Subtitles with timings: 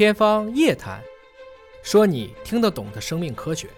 [0.00, 0.98] 天方夜谭，
[1.82, 3.68] 说你听得懂的生命科学。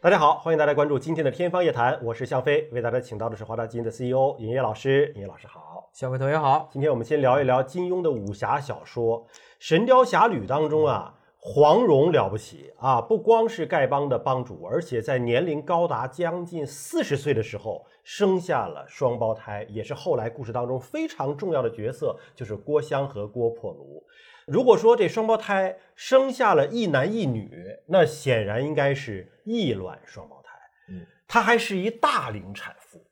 [0.00, 5.12] 大家好，欢迎大家关注今天的天方夜谭，我是向飞，为大家请到的是华大基因的 CEO 尹烨老师。
[5.14, 6.66] 尹烨老师好，向飞同学好。
[6.72, 9.20] 今天我们先聊一聊金庸的武侠小说
[9.58, 24.02] 《神雕侠侣》当中啊，黄蓉了不起啊，不光是丐帮的帮主，而且在年龄高达将近四十岁的时候生下了双胞胎，也是后来故事当中非常重要的角色，就是郭襄和郭破庐。
[24.46, 27.50] 如果说这双胞胎生下了一男一女，
[27.86, 30.50] 那显然应该是异卵双胞胎。
[30.90, 33.02] 嗯，她还是一大龄产妇，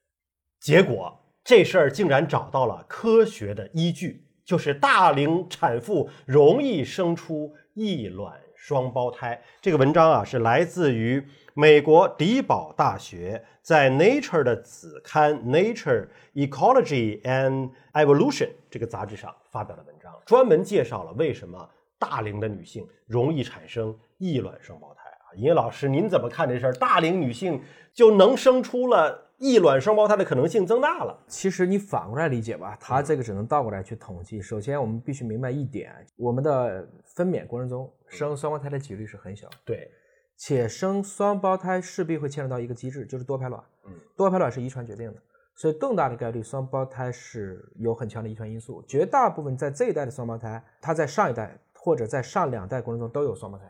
[0.61, 9.41] 结果这事儿竟然找到了科学的依据，就是大龄产妇容易生出异卵双胞胎。
[9.61, 19.92] 这个文章啊是来自于美国迪堡大学在 Nature 的子刊 Nature Ecology and Evolution 这个杂志上发表的文章，
[20.25, 25.33] 专门介绍了为什么大龄的女性容易产生异卵双胞胎啊。
[25.37, 26.73] 尹老师，您怎么看这事儿？
[26.75, 31.19] 大龄女性就能生出了异卵双胞胎的可能性增大了？
[31.27, 34.41] 其实你反过来理解吧，它这个只能倒过来去统计。
[34.41, 39.91] 首先，我们必须明白一点，我们的分娩过程中生双胞胎的几率是很小，对，
[40.37, 43.63] 且生双胞胎势必会牵扯到一个机制，就是多排卵。
[43.87, 45.21] 嗯，多排卵是遗传决定的，
[45.55, 48.83] 所以更大的概率双胞胎是有很强的遗传因素。
[48.89, 53.65] 绝大部分在这一代的双胞胎，他在上一代或者在上两代过程中都有双胞胎。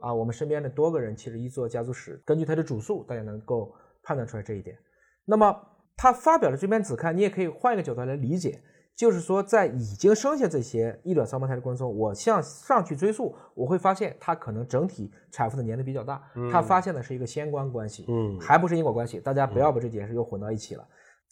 [0.00, 4.76] 啊，我们身边的多个人其实一做家族史，根据他的主诉，大家能够判断出来这一点。
[5.24, 5.58] 那么
[5.96, 8.60] 他发表的这篇子刊，你也可以换一个角度来理解，
[8.94, 20.86] 就是说在已经生下这些异卵双胞胎的过程中，我向上去追溯，我会发现他可能整体产妇的年龄比较大，他发现的是一个相关关系，嗯还不是因果关系，大家不要把这几件事又混到一起了。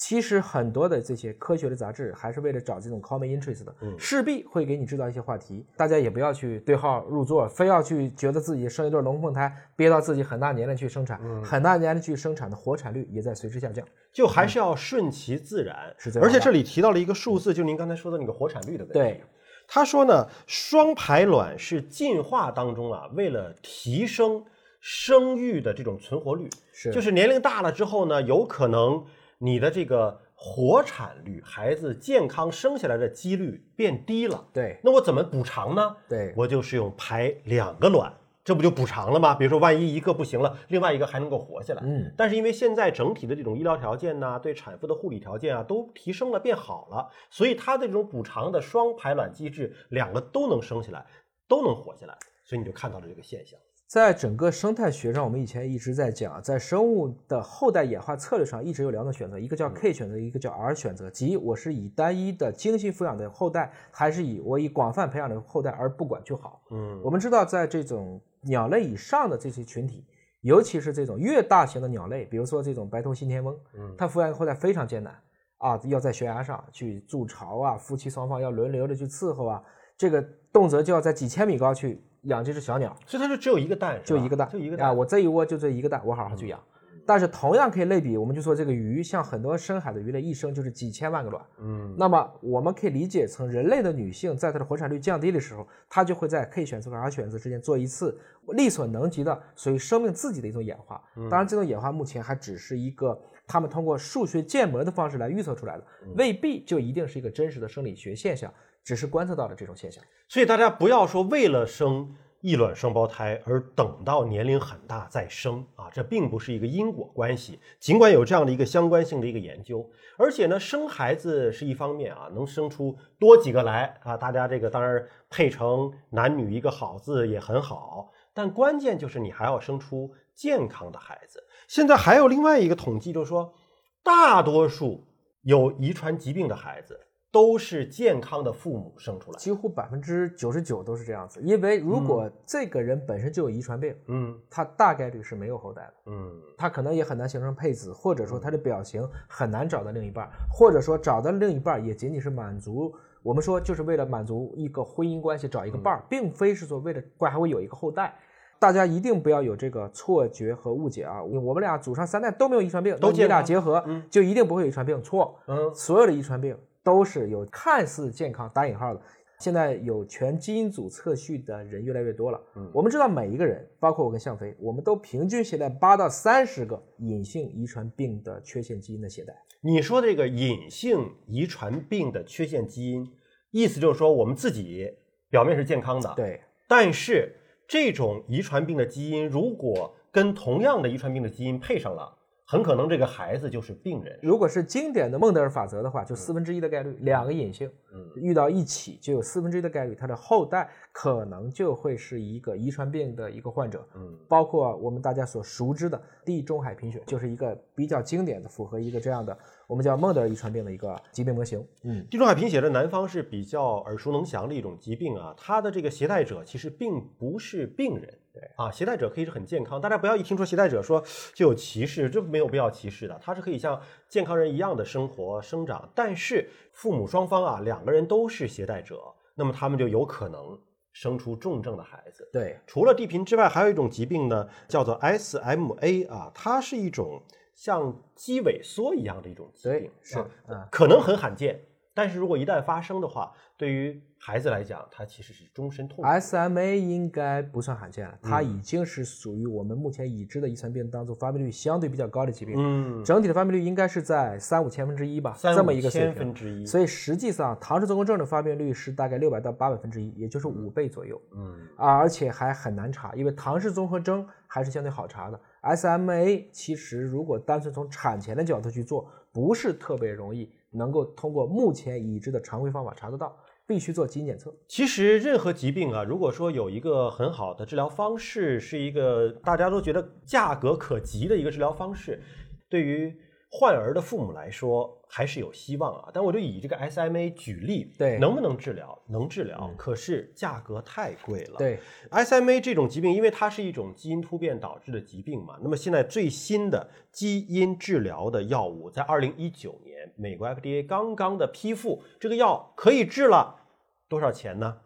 [0.04, 5.64] 其实很多的这些科学的杂志还是为了找这种 common interest 的，嗯势必会给你制造一些话题。
[5.76, 13.86] 大家也不要去对号入座，非要去觉得自己生一对龙凤胎，憋到自己很大年龄去生产，嗯很大年龄去生产的活产率也在随之下降。
[14.12, 15.94] 就还是要顺其自然。
[15.96, 18.98] 是这样的而且这里提到了一个数字，就是您刚才说的那个活产率的问题。
[18.98, 19.22] 对，
[19.68, 24.44] 他说呢，双排卵是进化当中啊，为了提升
[24.80, 29.04] 生育的这种存活率，是就是年龄大了之后呢，有可能
[29.44, 34.46] 你的这个活产率，孩子健康生下来的几率变低了。
[34.52, 35.96] 对那我怎么补偿呢？
[36.08, 38.14] 对我就是用排两个卵，
[38.44, 39.34] 这不就补偿了吗？
[39.34, 41.82] 比如说，万一一个不行了，另外一个还能够活下来。
[41.84, 51.04] 嗯，但是因为现在整体的这种医疗条件呐、对产妇的护理条件啊，都提升了，变好了，所以它的这种补偿的双排卵机制，两个都能生下来，
[51.48, 53.58] 都能活下来，所以你就看到了这个现象。
[53.92, 66.62] 在整个生态学上，我们以前一直在讲，在生物的后代演化策略上，一直有两种选择，一个叫 K 选择，一个叫 R 选择，即我是以单一的精心抚养的后代，还是以我以广泛培养的后代而不管就好。
[66.70, 67.02] 嗯。
[67.04, 70.06] 我们知道，在这种鸟类以上的这些群体，
[70.40, 73.94] 尤其是这种越大型的鸟类，比如说这种白头信天翁，嗯。
[73.98, 75.14] 它抚养后代非常艰难
[75.58, 79.62] 啊，要在悬崖上去筑巢啊，夫妻双方要轮流的去伺候啊，
[79.98, 82.96] 这个动辄就要在几千米高去养这只小鸟。
[83.06, 84.88] 所以它就只有一个蛋，就一个蛋，就一个蛋。
[84.88, 84.92] 啊！
[84.92, 86.60] 我这一窝就这一个蛋，我好好去养。
[87.04, 91.44] 但是同样可以类比，我们就说这个鱼，像很多深海的鱼类，一生就是几千万个卵。
[91.58, 98.16] 嗯那么我们可以理解成人类的女性在她的活产率降低的时候，她就会在 K 选择和 R 选择之间做一次
[98.52, 101.02] 力所能及的属于生命自己的一种演化。
[101.28, 105.84] 当然，这种演化目前还只是一个他们通过数学建模的方式来预测出来的，
[106.16, 108.52] 未必就一定是一个真实的生理学现象，
[108.84, 110.02] 只是观测到的这种现象。
[110.28, 117.60] 所以大家不要说为了生异卵双胞胎而等到年龄很大再生啊，这并不是一个因果关系。
[117.78, 119.88] 尽管有这样的一个相关性的一个研究，
[120.18, 131.40] 而且呢，生孩子是一方面啊，能生出多几个来啊，大家这个当然配成男女一个好字也很好，但关键就是你还要生出健康的孩子。
[131.68, 133.54] 现在还有另外一个统计，就是说，
[134.02, 135.06] 大多数
[135.42, 136.98] 有遗传疾病的孩子
[137.32, 139.38] 都是健康的父母生出来。
[139.38, 158.14] 几乎百分之九十九都是这样子，因为如果这个人本身就有遗传病，嗯他大概率是没有后代的，嗯他可能也很难形成配子，或者说他的表型很难找到另一半，或者说找到另一半也仅仅是满足我们说就是为了满足一个婚姻关系找一个伴儿，并非是说为了怪还会有一个后代。
[158.58, 161.20] 大家一定不要有这个错觉和误解啊！
[161.20, 165.02] 我们俩祖上三代都没有遗传病，都你俩结合嗯就一定不会有遗传病？
[165.02, 169.00] 错，嗯所有的遗传病都是有看似健康（打引号的）。
[169.38, 172.40] 现在有全基因组测序的人越来越多了。
[172.54, 179.34] 嗯我们知道每一个人，包括我跟向飞，我们都平均携带八到三十个隐性遗传病的缺陷基因的携带。
[179.60, 183.04] 你说这个隐性遗传病的缺陷基因，
[183.50, 184.88] 意思就是说我们自己
[185.28, 187.34] 表面是健康的，对，但是
[187.66, 194.18] 这种遗传病的基因如果跟同样的遗传病的基因配上了，很可能这个孩子就是病人。
[194.22, 203.86] 如果是经典的孟德尔法则的话，就四分之一的概率，两个隐性嗯遇到一起，就有四分之一的概率，他的后代可能就会是一个遗传病的一个患者。
[203.94, 209.36] 嗯包括我们大家所熟知的地中海贫血，就是一个比较经典的符合一个这样的
[209.66, 211.64] 我们叫孟德尔遗传病的一个疾病模型。
[211.84, 218.42] 嗯，地中海贫血的南方是比较耳熟能详的一种疾病啊，它的这个携带者其实并不是病人，对。
[218.56, 221.02] 啊，携带者可以是很健康，大家不要一听说携带者说
[221.34, 229.00] 就有歧视，这没有必要歧视的，他是可以像健康人一样的生活生长，但是父母双方啊两个人都是携带者，
[229.34, 230.58] 那么他们就有可能
[230.92, 232.28] 生出重症的孩子。
[232.32, 237.22] 对，除了地贫之外，还有一种疾病呢，叫做 SMA 啊，它是一种
[237.54, 241.60] 像肌萎缩一样的一种疾病，，是啊啊，可能很罕见，
[241.94, 246.02] 但是如果一旦发生的话，对于孩子来讲，它其实是终身痛苦。
[246.04, 252.54] SMA 应该不算罕见了，它嗯已经是属于我们目前已知的遗传病当中发病率相对比较高的疾病。
[252.56, 256.34] 嗯，整体的发病率应该是在三五千分之一吧，三这么一个水平千分。
[256.34, 256.64] 之一。
[256.64, 265.38] 所以实际上，唐氏综合症的发病率是大概六百到八百分之一，也就是五倍左右嗯啊，而且还很难查，因为唐氏综合征还是相对好查的。
[265.62, 274.54] SMA 其实如果单纯从产前的角度去做，不是特别容易能够通过目前已知的常规方法查得到，必须做基因检测。
[274.66, 282.22] 其实任何疾病啊，如果说有一个很好的治疗方式，是一个大家都觉得价格可及的一个治疗方式，
[282.68, 283.14] 对于
[283.50, 286.10] 患儿的父母来说还是有希望啊。
[286.14, 288.98] 但我就以这个 SMA 举例，对能不能治疗？
[289.08, 291.58] 能治疗，可是价格太贵了。
[291.58, 291.78] 对
[292.10, 303.60] ，SMA 这种疾病，因为它是一种基因突变导致的疾病嘛，那么现在最新的基因治疗的药物，在二零一九年，美国 FDA 刚刚的批复，这个药可以治了
[304.08, 304.78] 多少钱呢？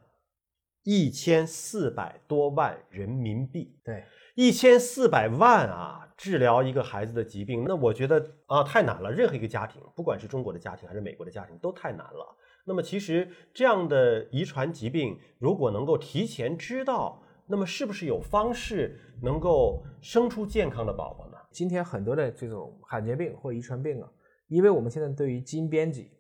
[0.83, 4.05] 一千四百多万人民币，对，
[4.37, 9.13] 一千四百万啊，治疗一个孩子的疾病，那我觉得啊太难了。
[9.13, 12.37] 任何一个家庭，不管是中国的家庭还是美国的家庭，都太难了。
[12.65, 21.37] 那么其实这样的遗传疾病，如果能够提前知道，那么是不是有方式能够生出健康的宝宝呢？
[21.53, 24.09] 今天很多的这种罕见病或遗传病啊，
[24.49, 26.11] 因为我们现在对于基因编辑，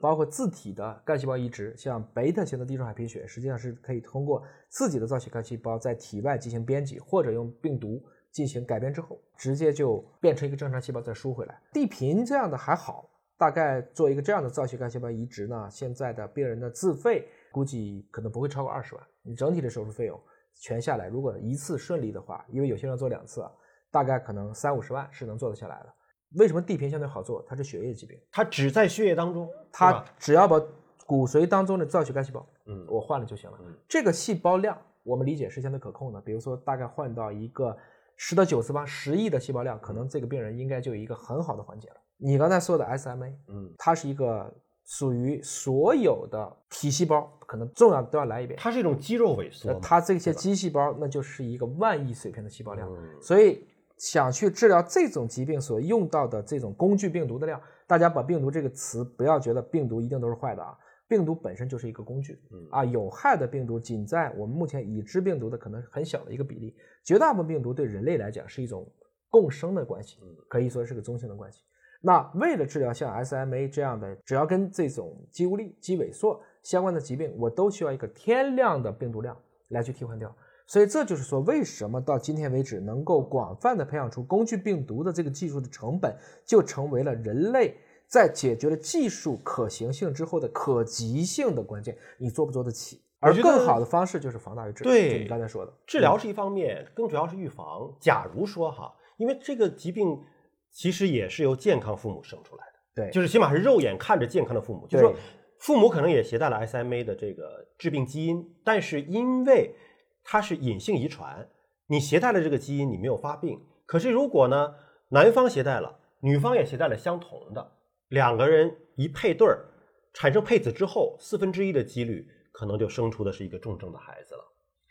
[0.00, 8.00] 包括自体的干细胞移植，像贝塔型的地中海贫血，实际上是可以通过自己的造血干细胞在体外进行编辑，或者用病毒
[8.36, 11.58] 进行改变之后，直接就变成一个正常细胞再输回来。
[11.72, 20.20] 地贫这样的还好，大概做一个这样的造血干细胞移植呢，现在的病人的自费估计可能不会超过二十万，你整体的手术费用
[20.54, 23.50] 全下来，如果一次顺利的话，因为有些人做两次啊。
[23.88, 25.94] 大概可能三五十万是能做得下来的。
[26.34, 27.42] 为什么地贫相对好做？
[27.48, 30.60] 它是血液疾病，它只在血液当中，它只要把
[31.06, 33.74] 骨髓当中的造血干细胞嗯我换了就行了嗯。
[33.88, 37.74] 这个细胞量我们理解是相对可控的，比如说大概换到一个
[38.16, 41.96] 十的九次方十亿的细胞量，可能这个病人应该就有一个很好的缓解了。
[42.16, 44.52] 你刚才说的 SMA，嗯，它是一个
[44.84, 48.58] 属于所有的体细胞，可能重要都要来一遍。
[48.58, 52.88] 它是一种肌肉萎缩它这些肌细胞那就是一个万亿水平的细胞量。
[52.90, 53.66] 嗯所以
[53.98, 60.76] 想去治疗这种疾病所用到的这种工具病毒的量，大家把病毒这个词不要觉得病毒一定都是坏的啊，
[61.08, 68.90] 病毒本身就是一个工具嗯啊，有害的病毒仅在我们目前已知病毒的可能很小的一个比例，绝大部分病毒对人类来讲是一种
[69.28, 71.62] 共生的关系，可以说是个中性的关系。
[72.00, 79.36] 那为了治疗像 SMA 这样的，只要跟这种肌无力、肌萎缩相关的疾病，我都需要一个天量的病毒量
[79.68, 80.34] 来去替换掉。
[80.68, 87.76] 所以这就是说，为什么到今天为止能够广泛的培养出工具病毒的这个技术的成本，就成为了人类
[88.08, 91.96] 在解决了技术可行性之后的可及性的关键。
[92.18, 93.02] 你做不做得起？
[93.18, 97.90] 而更好的方式就是防大于治，对就你刚才说的治疗是一方面，更主要是预防。
[97.98, 100.22] 假如说哈，因为这个疾病
[100.70, 105.14] 其实也是由健康父母生出来的，对，就是起码是肉眼看着健康的父母，就是说
[105.58, 109.74] 父母可能也携带了 SMA 的这个致病基因，但是因为
[110.22, 111.48] 它是隐性遗传，
[111.86, 113.58] 你携带了这个基因，你没有发病。
[113.86, 114.74] 可是如果呢，
[115.08, 117.72] 男方携带了，女方也携带了相同的，
[118.08, 119.64] 两个人一配对儿，
[120.12, 124.40] 产生配子之后，四分之一的几率可能就生出的是一个重症的孩子了。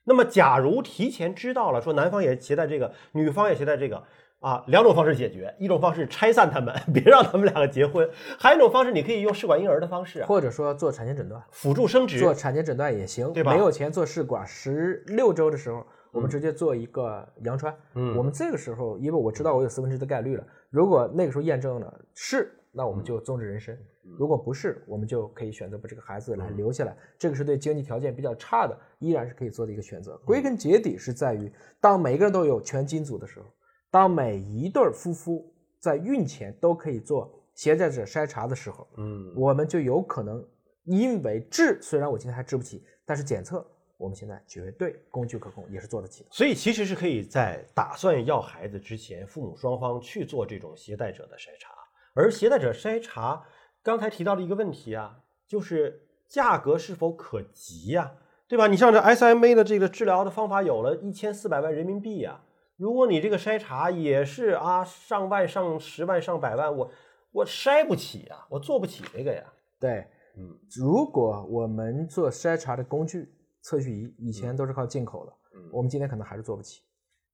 [0.04, 4.04] 那么，假如提前知道了，说男方也携带这个，女方也携带这个，
[4.40, 8.08] 啊，两种方式解决，一种方式拆散他们， 别让他们两个结婚；
[8.38, 11.42] 还有一种方式，你可以用试管婴儿的方式啊，或者说做产前诊断。
[11.50, 12.20] 辅助生殖。
[12.20, 17.76] 做产前诊断也行，对吧没有钱做试管，十六周的时候，我们直接做一个羊穿。
[17.96, 23.78] 嗯我们这个时候，因为我知道我有四分之一的概率了，如果那个时候验证了是那我们就终止妊娠；
[24.18, 26.94] 如果不是，我们就可以选择把这个孩子来留下来。
[27.18, 30.18] 这个是对经济条件比较差的，依然是可以做的一个选择。
[30.26, 33.46] 归根结底是在于，当每个人都有全基因组的时候，
[33.90, 40.46] 当每一对夫妇在孕前都可以做携带者筛查的时候，嗯，我们就有可能
[40.84, 43.66] 因为治，虽然我今天还治不起，但是检测
[43.98, 46.30] 我们现在绝对工具可控，也是做得起的。
[46.30, 51.74] 所以其实是可以在打算要孩子之前，父母双方去做这种携带者的筛查。
[52.16, 53.46] 而携带者筛查
[53.84, 58.16] 刚才提到的一个问题啊，就是价格是否可及呀、
[58.48, 58.66] 对吧？
[58.66, 62.42] 你像这 SMA 的这个治疗的方法有了一千四百万人民币呀、
[62.78, 66.92] 如果你这个筛查也是啊上万、上十万、上百万，我
[67.32, 69.44] 我筛不起呀、我做不起这个呀。
[69.80, 70.08] 对，
[70.38, 73.30] 嗯，如果我们做筛查的工具
[73.62, 76.82] 测序仪以前都是靠进口的，嗯我们今天可能还是做不起。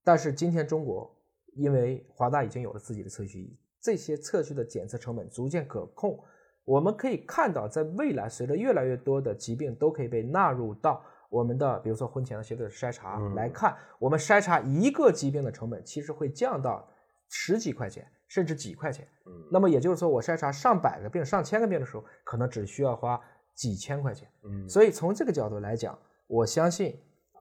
[0.04, 1.10] 但是今天中国
[1.56, 6.20] 因为华大已经有了自己的测序仪，这些测序的检测成本逐渐可控，
[6.64, 16.88] 我们可以看到，在未来随着越来越多的疾病都可以被纳入到我们的，比如说婚前的协助筛查嗯来看，我们筛查一个疾病的成本其实会降到
[17.30, 19.08] 十几块钱，甚至几块钱。
[19.26, 23.20] 嗯那么也就是说，我筛查上百个病、上千个病的时候，可能只需要花
[23.56, 24.28] 几千块钱。
[24.44, 25.98] 嗯所以从这个角度来讲，
[26.28, 27.00] 我相信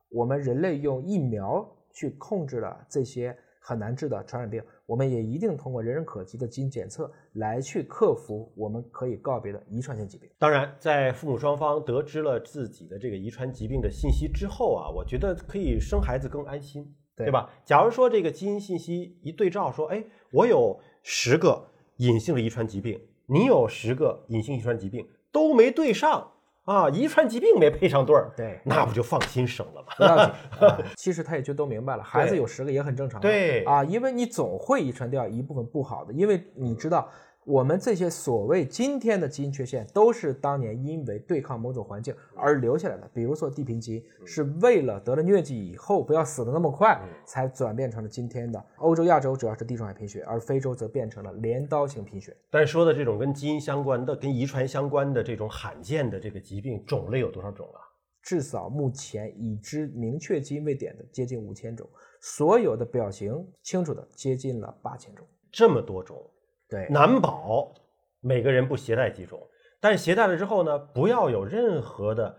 [0.09, 10.29] 我们人类用疫苗去控制了这些很难治的传染病，我们也一定通过人人可及的基因检测来去克服我们可以告别的遗传性疾病。
[10.39, 17.51] 当然，在父母双方得知了自己的这个遗传疾病的信息之后啊，我觉得可以生孩子更安心，对对吧？
[17.65, 20.03] 假如说这个基因信息一对照，说，哎，
[20.33, 26.33] 我有十个隐性的遗传疾病，你有十个隐性遗传疾病，都没对上
[26.71, 29.87] 啊，遗传疾病没配上对儿，对，那不就放心生了吗？
[29.97, 30.69] 不要紧。
[30.69, 33.21] 啊其实他也就都明白了，孩子有十个也很正常。
[33.21, 37.09] 对啊，因为你总会遗传掉一部分不好的，因为你知道。
[37.47, 43.11] 我们这些所谓今天的基因缺陷，都是当年因为对抗某种环境而留下来的。
[43.15, 52.37] 比如说地贫基因，是为了得了疟疾以后不要死得那么快，才转变成了今天的欧洲、亚洲主要是地中海贫血，而非洲则变成了镰刀型贫血。
[52.51, 57.81] 但说的这种跟基因相关的、跟遗传相关的这种罕见的这个疾病种类有多少种啊？
[58.23, 61.89] 至少目前已知明确基因位点的接近五千种，
[62.21, 65.27] 所有的表型清楚的接近了八千种。
[65.51, 66.23] 这么多种，
[66.71, 67.75] 对，难保
[68.21, 69.41] 每个人不携带几种，
[69.81, 72.39] 但是携带了之后呢，不要有任何的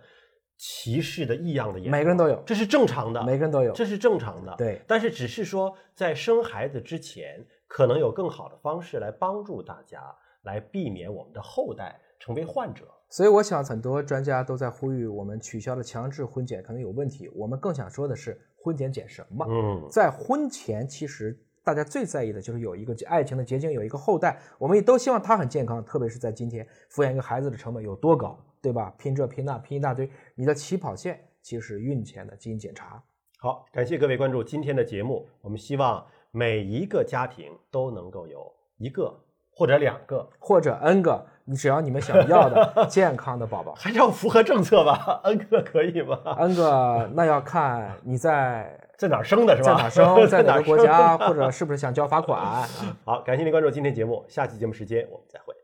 [0.58, 3.74] 歧视的异样的眼光，每个人都有，这是正常的，每个人都有。
[3.74, 4.56] 这是正常的。
[4.58, 10.02] 对，但是只是说在生孩子之前，可能有更好的方式来帮助大家，
[10.44, 12.86] 来避免我们的后代成为患者。
[13.10, 17.28] 所以我想，很多专家都在呼吁我们取消了强制婚检可能有问题。
[17.36, 19.46] 我们更想说的是，婚检检什么？
[19.50, 24.40] 嗯，在婚前，其实大家最在意的就是有一个爱情的结晶，有一个后代。
[24.58, 28.94] 我们也都希望他很健康，特别是在今天，抚养一个孩子的成本有多高，对吧？
[28.98, 33.02] 拼这拼那拼一大堆，你的起跑线其实是孕前的基因检查。
[33.40, 35.28] 好，感谢各位关注今天的节目。
[35.42, 39.16] 我们希望每一个家庭都能够有一个
[39.54, 45.22] 或者两个，或者 N 个，你只要你们想要的 健康的宝宝还是要符合政策吧？
[45.26, 49.76] N 个可以吗？，N 个那要看你在在哪儿生的是吧？
[49.76, 52.40] 在哪生， 在哪个国家，或者是不是想交罚款。
[52.40, 52.70] 啊
[53.04, 55.56] 好，感谢您关注今天节目，下期节目时间我们再会。